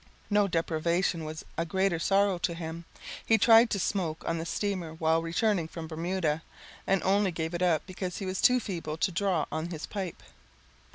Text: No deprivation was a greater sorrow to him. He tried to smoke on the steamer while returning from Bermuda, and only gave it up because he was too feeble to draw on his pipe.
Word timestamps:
No 0.31 0.47
deprivation 0.47 1.25
was 1.25 1.45
a 1.59 1.63
greater 1.63 1.99
sorrow 1.99 2.39
to 2.39 2.55
him. 2.55 2.85
He 3.23 3.37
tried 3.37 3.69
to 3.69 3.79
smoke 3.79 4.23
on 4.27 4.39
the 4.39 4.47
steamer 4.47 4.95
while 4.95 5.21
returning 5.21 5.67
from 5.67 5.85
Bermuda, 5.87 6.41
and 6.87 7.03
only 7.03 7.29
gave 7.31 7.53
it 7.53 7.61
up 7.61 7.83
because 7.85 8.17
he 8.17 8.25
was 8.25 8.41
too 8.41 8.59
feeble 8.59 8.97
to 8.97 9.11
draw 9.11 9.45
on 9.51 9.69
his 9.69 9.85
pipe. 9.85 10.23